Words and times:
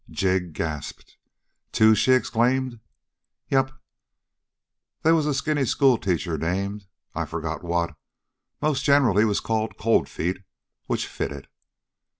Jig 0.09 0.53
gasped. 0.53 1.15
"Two!" 1.71 1.93
she 1.93 2.13
exclaimed. 2.13 2.79
"Yep. 3.49 3.69
They 5.03 5.11
was 5.11 5.27
a 5.27 5.33
skinny 5.35 5.63
schoolteacher 5.63 6.39
named 6.39 6.87
I 7.13 7.25
forget 7.25 7.61
what. 7.63 7.93
Most 8.63 8.83
general 8.83 9.17
he 9.17 9.25
was 9.25 9.39
called 9.39 9.77
Cold 9.77 10.09
Feet, 10.09 10.39
which 10.87 11.05
fitted. 11.05 11.47